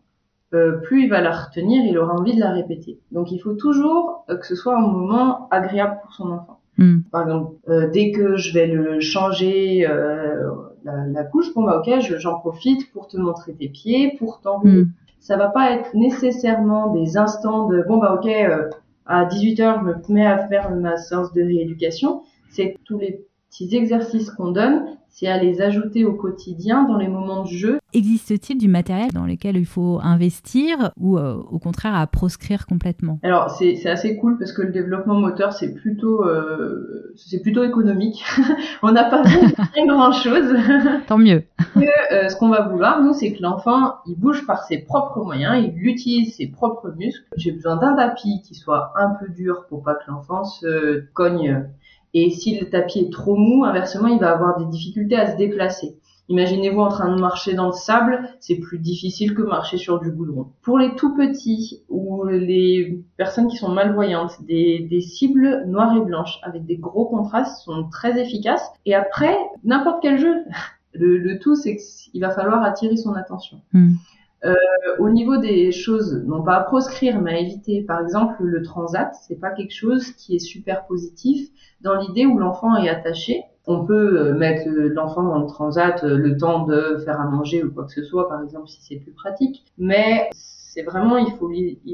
euh, 0.55 0.77
plus 0.77 1.03
il 1.03 1.09
va 1.11 1.21
la 1.21 1.31
retenir, 1.31 1.85
il 1.85 1.95
aura 1.99 2.15
envie 2.15 2.33
de 2.33 2.39
la 2.39 2.51
répéter. 2.51 2.99
Donc 3.11 3.31
il 3.31 3.37
faut 3.37 3.53
toujours 3.53 4.25
euh, 4.29 4.37
que 4.37 4.47
ce 4.47 4.55
soit 4.55 4.75
un 4.75 4.81
moment 4.81 5.47
agréable 5.51 5.99
pour 6.01 6.13
son 6.13 6.31
enfant. 6.31 6.60
Mm. 6.77 6.99
Par 7.11 7.23
exemple, 7.23 7.55
euh, 7.69 7.89
dès 7.89 8.11
que 8.11 8.37
je 8.37 8.53
vais 8.53 8.67
le 8.67 8.99
changer 8.99 9.87
euh, 9.87 10.51
la, 10.83 11.05
la, 11.07 11.23
couche, 11.23 11.53
bon 11.53 11.63
bah 11.63 11.81
ok, 11.85 11.99
j'en 12.17 12.39
profite 12.39 12.91
pour 12.91 13.07
te 13.07 13.17
montrer 13.17 13.53
tes 13.53 13.69
pieds, 13.69 14.15
pour 14.17 14.41
t'enrouler. 14.41 14.83
Mm. 14.83 14.91
Ça 15.19 15.37
va 15.37 15.49
pas 15.49 15.71
être 15.71 15.93
nécessairement 15.93 16.93
des 16.93 17.17
instants 17.17 17.67
de 17.67 17.83
bon 17.87 17.97
bah 17.97 18.15
ok, 18.15 18.27
euh, 18.27 18.69
à 19.05 19.25
18h 19.25 19.79
je 19.79 19.83
me 19.83 20.13
mets 20.13 20.25
à 20.25 20.47
faire 20.47 20.71
ma 20.71 20.97
séance 20.97 21.33
de 21.33 21.41
rééducation. 21.41 22.23
C'est 22.49 22.75
tous 22.85 22.97
les 22.97 23.25
petits 23.51 23.75
exercices 23.75 24.31
qu'on 24.31 24.51
donne, 24.51 24.85
c'est 25.09 25.27
à 25.27 25.37
les 25.37 25.61
ajouter 25.61 26.05
au 26.05 26.13
quotidien 26.13 26.83
dans 26.83 26.95
les 26.95 27.09
moments 27.09 27.43
de 27.43 27.49
jeu. 27.49 27.79
Existe-t-il 27.93 28.57
du 28.57 28.69
matériel 28.69 29.11
dans 29.11 29.25
lequel 29.25 29.57
il 29.57 29.65
faut 29.65 29.99
investir 30.01 30.91
ou 30.97 31.17
euh, 31.17 31.35
au 31.51 31.59
contraire 31.59 31.93
à 31.93 32.07
proscrire 32.07 32.65
complètement? 32.65 33.19
Alors 33.21 33.51
c'est 33.51 33.85
assez 33.87 34.15
cool 34.15 34.37
parce 34.37 34.53
que 34.53 34.61
le 34.61 34.71
développement 34.71 35.15
moteur 35.15 35.51
c'est 35.51 35.73
plutôt 35.73 36.25
euh, 36.25 37.13
c'est 37.17 37.41
plutôt 37.41 37.65
économique. 37.65 38.23
On 38.83 38.93
n'a 38.93 39.03
pas 39.03 39.21
besoin 39.21 39.49
de 39.49 39.87
grand 39.87 40.13
chose. 40.13 41.01
Tant 41.07 41.17
mieux. 41.17 41.43
que, 41.75 42.13
euh, 42.13 42.29
ce 42.29 42.37
qu'on 42.37 42.49
va 42.49 42.69
vouloir 42.69 43.03
nous 43.03 43.13
c'est 43.13 43.33
que 43.33 43.41
l'enfant 43.41 43.95
il 44.07 44.15
bouge 44.17 44.45
par 44.47 44.63
ses 44.63 44.77
propres 44.77 45.21
moyens, 45.21 45.61
il 45.61 45.85
utilise 45.85 46.37
ses 46.37 46.47
propres 46.47 46.89
muscles. 46.97 47.25
J'ai 47.35 47.51
besoin 47.51 47.75
d'un 47.75 47.95
tapis 47.95 48.41
qui 48.47 48.55
soit 48.55 48.93
un 48.95 49.09
peu 49.19 49.27
dur 49.27 49.65
pour 49.67 49.83
pas 49.83 49.95
que 49.95 50.09
l'enfant 50.09 50.45
se 50.45 51.01
cogne 51.13 51.65
et 52.13 52.29
si 52.29 52.59
le 52.59 52.69
tapis 52.69 52.99
est 52.99 53.11
trop 53.11 53.35
mou, 53.35 53.63
inversement, 53.63 54.07
il 54.07 54.19
va 54.19 54.31
avoir 54.31 54.59
des 54.59 54.65
difficultés 54.65 55.15
à 55.15 55.31
se 55.31 55.37
déplacer. 55.37 55.97
Imaginez-vous 56.29 56.79
en 56.79 56.87
train 56.87 57.13
de 57.13 57.19
marcher 57.19 57.53
dans 57.53 57.67
le 57.67 57.73
sable, 57.73 58.29
c'est 58.39 58.55
plus 58.55 58.79
difficile 58.79 59.33
que 59.33 59.41
marcher 59.41 59.77
sur 59.77 59.99
du 59.99 60.11
goudron. 60.11 60.47
Pour 60.61 60.79
les 60.79 60.95
tout 60.95 61.13
petits 61.13 61.83
ou 61.89 62.25
les 62.25 63.03
personnes 63.17 63.49
qui 63.49 63.57
sont 63.57 63.69
malvoyantes, 63.69 64.41
des, 64.45 65.01
cibles 65.01 65.65
noires 65.67 65.95
et 65.97 65.99
blanches 65.99 66.39
avec 66.43 66.65
des 66.65 66.77
gros 66.77 67.05
contrastes 67.05 67.63
sont 67.65 67.89
très 67.89 68.21
efficaces. 68.21 68.65
Et 68.85 68.95
après, 68.95 69.35
n'importe 69.65 70.01
quel 70.01 70.19
jeu, 70.19 70.35
le, 70.93 71.37
tout 71.39 71.55
c'est 71.55 71.75
qu'il 71.75 72.21
va 72.21 72.29
falloir 72.29 72.63
attirer 72.63 72.95
son 72.95 73.13
attention. 73.13 73.61
Mm. 73.73 73.95
Euh, 74.43 74.55
au 74.97 75.09
niveau 75.09 75.37
des 75.37 75.71
choses, 75.71 76.23
non 76.25 76.41
pas 76.41 76.55
à 76.55 76.63
proscrire, 76.63 77.21
mais 77.21 77.33
à 77.33 77.39
éviter. 77.39 77.83
Par 77.83 78.01
exemple, 78.01 78.43
le 78.43 78.63
transat, 78.63 79.13
c'est 79.27 79.39
pas 79.39 79.51
quelque 79.51 79.73
chose 79.73 80.11
qui 80.13 80.35
est 80.35 80.39
super 80.39 80.85
positif 80.87 81.49
dans 81.81 81.95
l'idée 81.95 82.25
où 82.25 82.39
l'enfant 82.39 82.75
est 82.75 82.89
attaché. 82.89 83.43
On 83.67 83.85
peut 83.85 84.19
euh, 84.19 84.33
mettre 84.33 84.67
l'enfant 84.67 85.21
dans 85.21 85.39
le 85.39 85.45
transat 85.45 86.03
euh, 86.03 86.17
le 86.17 86.37
temps 86.37 86.65
de 86.65 86.97
faire 87.05 87.21
à 87.21 87.25
manger 87.25 87.63
ou 87.63 87.71
quoi 87.71 87.85
que 87.85 87.91
ce 87.91 88.03
soit, 88.03 88.27
par 88.27 88.41
exemple, 88.41 88.67
si 88.67 88.81
c'est 88.81 88.95
plus 88.95 89.11
pratique. 89.11 89.63
Mais 89.77 90.29
c'est 90.33 90.81
vraiment, 90.81 91.17
il 91.17 91.31
faut 91.33 91.51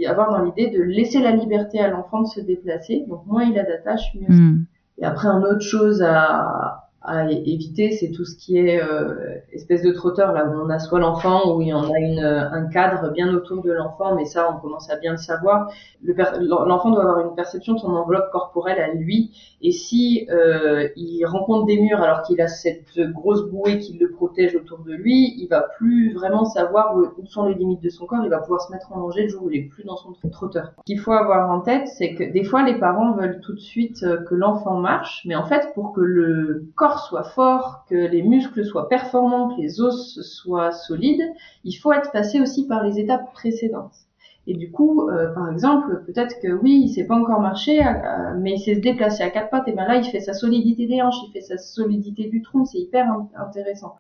avoir 0.10 0.32
dans 0.32 0.46
l'idée 0.46 0.70
de 0.70 0.82
laisser 0.82 1.20
la 1.20 1.32
liberté 1.32 1.80
à 1.82 1.90
l'enfant 1.90 2.22
de 2.22 2.28
se 2.28 2.40
déplacer. 2.40 3.04
Donc 3.10 3.26
moins 3.26 3.44
il 3.44 3.60
a 3.60 3.64
d'attache, 3.64 4.16
mieux. 4.16 4.34
Mm. 4.34 4.66
Et 5.00 5.06
après, 5.06 5.28
une 5.28 5.44
autre 5.44 5.62
chose 5.62 6.02
à, 6.02 6.77
à 7.08 7.32
éviter, 7.32 7.92
c'est 7.92 8.12
tout 8.12 8.26
ce 8.26 8.36
qui 8.36 8.58
est 8.58 8.82
euh, 8.82 9.38
espèce 9.54 9.82
de 9.82 9.92
trotteur, 9.92 10.34
là 10.34 10.46
où 10.46 10.52
on 10.62 10.70
assoit 10.70 11.00
l'enfant, 11.00 11.56
où 11.56 11.62
il 11.62 11.70
y 11.70 11.74
en 11.74 11.90
a 11.90 12.00
une, 12.00 12.20
un 12.20 12.68
cadre 12.68 13.12
bien 13.12 13.34
autour 13.34 13.64
de 13.64 13.72
l'enfant, 13.72 14.14
mais 14.14 14.26
ça, 14.26 14.54
on 14.54 14.60
commence 14.60 14.90
à 14.90 14.98
bien 14.98 15.12
le 15.12 15.18
savoir. 15.18 15.72
L'enfant 16.04 16.92
doit 16.92 17.04
avoir 17.04 17.20
une 17.22 17.34
perception 17.34 17.74
de 17.74 17.80
son 17.80 17.96
enveloppe 17.96 18.30
corporelle 18.32 18.80
à 18.82 18.94
lui, 18.94 19.32
et 19.62 19.72
si 19.72 20.28
euh, 20.30 20.90
il 20.98 21.26
rencontre 21.26 21.66
des 21.66 21.80
murs 21.80 22.02
alors 22.02 22.24
qu'il 22.24 22.42
a 22.42 22.50
cette 22.50 23.00
grosse 23.14 23.50
bouée 23.50 23.80
qui 23.80 23.98
le 23.98 24.12
protège 24.12 24.56
autour 24.56 24.80
de 24.80 24.92
lui, 24.92 25.34
il 25.38 25.48
va 25.48 25.62
plus 25.78 26.14
vraiment 26.14 26.44
savoir 26.44 26.98
où, 26.98 27.06
où, 27.18 27.26
sont 27.26 27.46
les 27.46 27.56
limites 27.56 27.82
de 27.82 27.90
son 27.90 28.06
corps, 28.06 28.24
il 28.24 28.30
va 28.30 28.40
pouvoir 28.40 28.62
se 28.62 28.72
mettre 28.72 28.92
en 28.92 29.00
danger 29.00 29.24
le 29.24 29.30
jour 29.30 29.44
où 29.44 29.50
il 29.50 29.60
est 29.60 29.70
plus 29.70 29.86
dans 29.86 29.96
son 29.96 30.12
trotteur. 30.30 30.74
Ce 30.80 30.84
qu'il 30.86 31.00
faut 31.00 31.14
avoir 31.14 31.50
en 31.50 31.62
tête, 31.62 31.88
c'est 31.88 32.16
que 32.16 32.24
des 32.24 32.44
fois, 32.44 32.64
les 32.64 32.78
parents 32.78 33.14
veulent 33.14 33.40
tout 33.40 33.54
de 33.54 33.60
suite 33.60 34.04
euh, 34.04 34.18
que 34.18 34.36
l'enfant 34.36 34.76
marche, 34.76 35.24
mais 35.26 35.36
en 35.36 35.46
fait, 35.46 35.72
pour 35.74 35.94
que 35.94 36.02
le 36.02 36.68
corps 36.76 36.97
soit 36.98 37.24
fort, 37.24 37.86
que 37.90 37.96
les 37.96 38.24
muscles 38.24 38.66
soient 38.66 38.90
performants, 38.90 39.56
que 39.56 39.62
les 39.62 39.82
os 39.82 40.20
soient 40.22 40.72
solides, 40.72 41.24
il 41.64 41.74
faut 41.74 41.92
être 41.92 42.12
passé 42.12 42.42
aussi 42.42 42.68
par 42.68 42.84
les 42.84 43.00
étapes 43.00 43.32
précédentes. 43.34 43.96
Et 44.48 44.54
du 44.54 44.72
coup, 44.72 45.10
euh, 45.10 45.34
par 45.34 45.52
exemple, 45.52 46.04
peut-être 46.06 46.40
que 46.42 46.54
oui, 46.54 46.82
il 46.86 46.90
sait 46.90 47.06
pas 47.06 47.16
encore 47.16 47.42
marcher, 47.42 47.86
euh, 47.86 48.34
mais 48.40 48.54
il 48.54 48.60
sait 48.60 48.76
se 48.76 48.80
déplacer 48.80 49.24
à 49.24 49.30
quatre 49.30 49.50
pattes, 49.50 49.68
et 49.68 49.74
ben 49.74 49.86
là, 49.86 49.98
il 49.98 50.06
fait 50.06 50.22
sa 50.22 50.34
solidité 50.34 50.88
des 50.88 51.02
hanches, 51.02 51.18
il 51.28 51.32
fait 51.34 51.42
sa 51.42 51.58
solidité 51.58 52.28
du 52.30 52.42
tronc, 52.42 52.66
c'est 52.66 52.80
hyper 52.80 53.08
intéressant. 53.36 53.98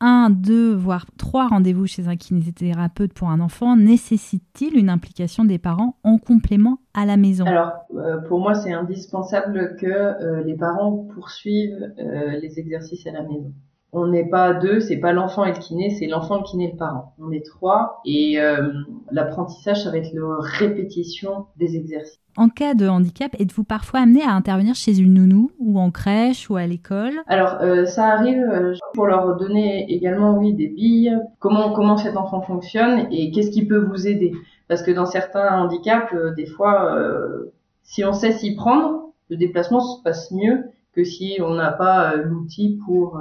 Un, 0.00 0.30
deux, 0.30 0.74
voire 0.74 1.06
trois 1.16 1.48
rendez-vous 1.48 1.86
chez 1.86 2.06
un 2.06 2.16
kinésithérapeute 2.16 3.12
pour 3.12 3.30
un 3.30 3.40
enfant 3.40 3.76
nécessite-t-il 3.76 4.76
une 4.78 4.90
implication 4.90 5.44
des 5.44 5.58
parents 5.58 5.96
en 6.04 6.18
complément 6.18 6.78
à 6.94 7.04
la 7.04 7.16
maison? 7.16 7.44
Alors, 7.46 7.72
euh, 7.96 8.18
pour 8.28 8.38
moi, 8.38 8.54
c'est 8.54 8.72
indispensable 8.72 9.76
que 9.76 9.86
euh, 9.86 10.44
les 10.44 10.54
parents 10.54 11.08
poursuivent 11.14 11.92
euh, 11.98 12.38
les 12.40 12.60
exercices 12.60 13.06
à 13.08 13.12
la 13.12 13.22
maison. 13.22 13.52
On 13.92 14.06
n'est 14.06 14.28
pas 14.28 14.52
deux, 14.52 14.80
c'est 14.80 14.98
pas 14.98 15.12
l'enfant 15.12 15.44
et 15.44 15.52
le 15.52 15.58
kiné, 15.58 15.90
c'est 15.90 16.06
l'enfant, 16.06 16.36
le 16.38 16.42
kiné 16.42 16.68
et 16.68 16.72
le 16.72 16.76
parent. 16.76 17.14
On 17.18 17.30
est 17.30 17.44
trois 17.44 18.00
et 18.04 18.38
euh, 18.38 18.70
l'apprentissage, 19.10 19.82
ça 19.82 19.90
va 19.90 19.96
être 19.96 20.12
la 20.12 20.36
répétition 20.40 21.46
des 21.56 21.76
exercices. 21.76 22.20
En 22.36 22.50
cas 22.50 22.74
de 22.74 22.86
handicap, 22.86 23.34
êtes-vous 23.40 23.64
parfois 23.64 24.00
amené 24.00 24.22
à 24.22 24.30
intervenir 24.30 24.74
chez 24.74 24.98
une 25.00 25.14
nounou 25.14 25.50
ou 25.58 25.80
en 25.80 25.90
crèche 25.90 26.48
ou 26.50 26.56
à 26.56 26.66
l'école? 26.66 27.14
Alors 27.26 27.56
euh, 27.62 27.84
ça 27.84 28.06
arrive 28.06 28.42
euh, 28.42 28.74
pour 28.94 29.06
leur 29.06 29.36
donner 29.36 29.90
également 29.90 30.38
oui 30.38 30.54
des 30.54 30.68
billes, 30.68 31.18
comment 31.40 31.72
comment 31.72 31.96
cet 31.96 32.16
enfant 32.16 32.42
fonctionne 32.42 33.08
et 33.10 33.32
qu'est-ce 33.32 33.50
qui 33.50 33.66
peut 33.66 33.84
vous 33.84 34.06
aider? 34.06 34.32
Parce 34.68 34.82
que 34.82 34.92
dans 34.92 35.06
certains 35.06 35.62
handicaps 35.62 36.12
euh, 36.12 36.32
des 36.34 36.46
fois 36.46 36.94
euh, 36.94 37.52
si 37.82 38.04
on 38.04 38.12
sait 38.12 38.32
s'y 38.32 38.54
prendre, 38.54 39.12
le 39.30 39.36
déplacement 39.36 39.80
se 39.80 40.02
passe 40.02 40.30
mieux 40.30 40.66
que 40.92 41.02
si 41.02 41.38
on 41.42 41.54
n'a 41.54 41.72
pas 41.72 42.12
euh, 42.12 42.22
l'outil 42.22 42.78
pour 42.86 43.20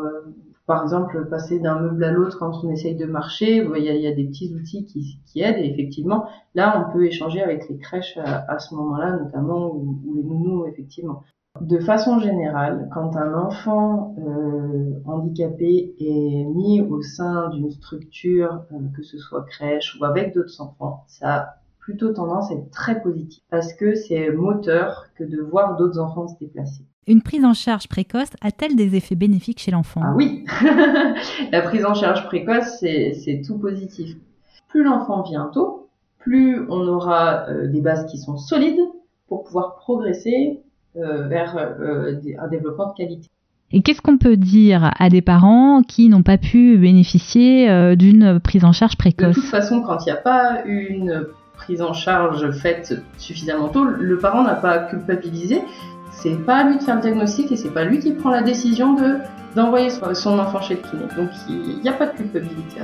par 0.67 0.83
exemple, 0.83 1.27
passer 1.29 1.59
d'un 1.59 1.79
meuble 1.79 2.03
à 2.03 2.11
l'autre 2.11 2.37
quand 2.37 2.51
on 2.63 2.69
essaye 2.69 2.95
de 2.95 3.05
marcher, 3.05 3.65
il 3.77 3.83
y 3.83 4.07
a, 4.07 4.13
des 4.13 4.25
petits 4.25 4.53
outils 4.53 4.85
qui, 4.85 5.41
aident. 5.41 5.59
Et 5.59 5.69
effectivement, 5.69 6.27
là, 6.55 6.85
on 6.85 6.91
peut 6.91 7.05
échanger 7.05 7.41
avec 7.41 7.69
les 7.69 7.77
crèches 7.77 8.17
à, 8.17 8.59
ce 8.59 8.75
moment-là, 8.75 9.15
notamment, 9.15 9.73
ou, 9.73 9.97
ou, 10.05 10.15
les 10.15 10.23
nounous, 10.23 10.67
effectivement. 10.67 11.23
De 11.61 11.79
façon 11.79 12.19
générale, 12.19 12.89
quand 12.93 13.15
un 13.15 13.33
enfant 13.33 14.13
euh, 14.19 14.99
handicapé 15.05 15.95
est 15.99 16.43
mis 16.43 16.81
au 16.81 17.01
sein 17.01 17.49
d'une 17.49 17.71
structure, 17.71 18.65
euh, 18.73 18.75
que 18.95 19.03
ce 19.03 19.17
soit 19.17 19.43
crèche 19.45 19.97
ou 19.99 20.03
avec 20.03 20.35
d'autres 20.35 20.61
enfants, 20.61 21.05
ça 21.07 21.35
a 21.35 21.55
plutôt 21.79 22.11
tendance 22.11 22.51
à 22.51 22.55
être 22.55 22.69
très 22.71 23.01
positif 23.01 23.41
parce 23.49 23.73
que 23.73 23.95
c'est 23.95 24.31
moteur 24.31 25.05
que 25.15 25.23
de 25.23 25.41
voir 25.41 25.77
d'autres 25.77 25.97
enfants 25.97 26.27
se 26.27 26.37
déplacer. 26.37 26.83
Une 27.07 27.21
prise 27.21 27.45
en 27.45 27.53
charge 27.53 27.87
précoce 27.87 28.31
a-t-elle 28.41 28.75
des 28.75 28.95
effets 28.95 29.15
bénéfiques 29.15 29.59
chez 29.59 29.71
l'enfant? 29.71 30.01
Ah 30.03 30.13
oui 30.15 30.43
La 31.51 31.61
prise 31.61 31.85
en 31.85 31.93
charge 31.93 32.25
précoce, 32.25 32.79
c'est 32.79 33.41
tout 33.45 33.57
positif. 33.57 34.15
Plus 34.67 34.83
l'enfant 34.83 35.23
vient 35.23 35.49
tôt, 35.53 35.87
plus 36.19 36.59
on 36.69 36.85
aura 36.87 37.47
euh, 37.47 37.67
des 37.67 37.79
bases 37.79 38.05
qui 38.11 38.17
sont 38.17 38.37
solides 38.37 38.81
pour 39.29 39.45
pouvoir 39.45 39.75
progresser 39.75 40.59
euh, 40.97 41.27
vers 41.27 41.55
euh, 41.57 42.15
un 42.39 42.47
développement 42.47 42.89
de 42.89 42.97
qualité. 42.97 43.29
Et 43.71 43.81
qu'est-ce 43.81 44.01
qu'on 44.01 44.17
peut 44.17 44.37
dire 44.37 44.91
à 44.97 45.09
des 45.09 45.21
parents 45.21 45.81
qui 45.83 46.09
n'ont 46.09 46.23
pas 46.23 46.37
pu 46.37 46.77
bénéficier 46.77 47.69
euh, 47.69 47.95
d'une 47.95 48.39
prise 48.39 48.65
en 48.65 48.71
charge 48.71 48.97
précoce? 48.97 49.35
De 49.35 49.41
toute 49.41 49.49
façon, 49.49 49.81
quand 49.81 50.05
il 50.05 50.05
n'y 50.05 50.17
a 50.17 50.21
pas 50.21 50.63
une 50.65 51.27
prise 51.53 51.81
en 51.81 51.93
charge 51.93 52.51
faite 52.51 53.01
suffisamment 53.17 53.67
tôt, 53.67 53.83
le 53.83 54.17
parent 54.17 54.43
n'a 54.43 54.55
pas 54.55 54.71
à 54.71 54.79
culpabiliser. 54.79 55.61
C'est 56.19 56.35
pas 56.45 56.57
à 56.57 56.63
lui 56.63 56.77
de 56.77 56.83
faire 56.83 56.95
le 56.95 57.01
diagnostic 57.01 57.51
et 57.51 57.55
c'est 57.55 57.69
pas 57.69 57.83
lui 57.83 57.99
qui 57.99 58.11
prend 58.11 58.31
la 58.31 58.41
décision 58.41 58.93
de 58.93 59.17
d'envoyer 59.55 59.89
son 59.89 60.39
enfant 60.39 60.61
chez 60.61 60.75
le 60.75 60.81
kiné. 60.81 61.03
Donc 61.15 61.29
il 61.47 61.79
n'y 61.79 61.89
a 61.89 61.93
pas 61.93 62.07
de 62.07 62.17
culpabilité. 62.17 62.81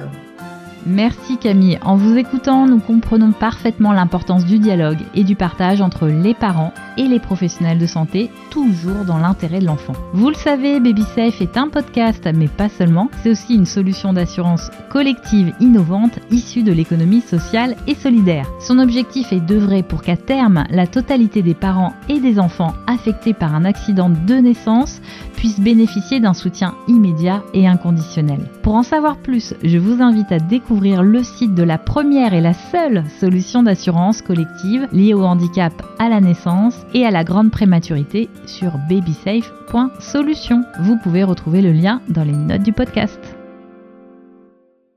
Merci 0.85 1.37
Camille. 1.37 1.79
En 1.81 1.95
vous 1.95 2.17
écoutant, 2.17 2.65
nous 2.65 2.79
comprenons 2.79 3.31
parfaitement 3.31 3.93
l'importance 3.93 4.43
du 4.43 4.59
dialogue 4.59 4.99
et 5.15 5.23
du 5.23 5.35
partage 5.35 5.81
entre 5.81 6.07
les 6.07 6.33
parents 6.33 6.73
et 6.97 7.07
les 7.07 7.19
professionnels 7.19 7.79
de 7.79 7.87
santé, 7.87 8.29
toujours 8.49 9.05
dans 9.05 9.17
l'intérêt 9.17 9.59
de 9.59 9.65
l'enfant. 9.65 9.93
Vous 10.13 10.29
le 10.29 10.35
savez, 10.35 10.79
BabySafe 10.79 11.41
est 11.41 11.57
un 11.57 11.69
podcast, 11.69 12.27
mais 12.35 12.47
pas 12.47 12.69
seulement. 12.69 13.09
C'est 13.21 13.31
aussi 13.31 13.55
une 13.55 13.65
solution 13.65 14.13
d'assurance 14.13 14.69
collective 14.89 15.53
innovante 15.59 16.19
issue 16.31 16.63
de 16.63 16.73
l'économie 16.73 17.21
sociale 17.21 17.75
et 17.87 17.95
solidaire. 17.95 18.47
Son 18.59 18.77
objectif 18.77 19.31
est 19.31 19.39
d'œuvrer 19.39 19.83
pour 19.83 20.01
qu'à 20.01 20.17
terme, 20.17 20.65
la 20.69 20.85
totalité 20.85 21.41
des 21.41 21.55
parents 21.55 21.93
et 22.09 22.19
des 22.19 22.39
enfants 22.39 22.73
affectés 22.87 23.33
par 23.33 23.55
un 23.55 23.65
accident 23.65 24.09
de 24.09 24.35
naissance 24.35 25.01
puissent 25.43 25.59
bénéficier 25.59 26.21
d'un 26.21 26.33
soutien 26.33 26.73
immédiat 26.87 27.43
et 27.53 27.67
inconditionnel. 27.67 28.49
Pour 28.61 28.75
en 28.75 28.83
savoir 28.83 29.17
plus, 29.17 29.53
je 29.61 29.77
vous 29.77 30.01
invite 30.01 30.31
à 30.31 30.39
découvrir 30.39 31.03
le 31.03 31.21
site 31.21 31.53
de 31.53 31.63
la 31.63 31.77
première 31.77 32.33
et 32.33 32.39
la 32.39 32.53
seule 32.53 33.03
solution 33.19 33.61
d'assurance 33.61 34.21
collective 34.21 34.87
liée 34.93 35.13
au 35.13 35.25
handicap 35.25 35.73
à 35.99 36.07
la 36.07 36.21
naissance 36.21 36.85
et 36.93 37.05
à 37.05 37.11
la 37.11 37.25
grande 37.25 37.51
prématurité 37.51 38.29
sur 38.45 38.71
babysafe.solution. 38.87 40.63
Vous 40.79 40.97
pouvez 41.03 41.25
retrouver 41.25 41.61
le 41.61 41.73
lien 41.73 41.99
dans 42.07 42.23
les 42.23 42.31
notes 42.31 42.63
du 42.63 42.71
podcast. 42.71 43.19